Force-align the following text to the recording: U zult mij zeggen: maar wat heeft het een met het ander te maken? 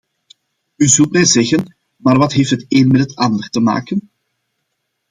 U 0.75 0.85
zult 0.87 1.11
mij 1.11 1.25
zeggen: 1.25 1.75
maar 1.95 2.17
wat 2.17 2.33
heeft 2.33 2.49
het 2.49 2.65
een 2.67 2.87
met 2.87 2.99
het 2.99 3.15
ander 3.15 3.49
te 3.49 3.59
maken? 3.59 4.09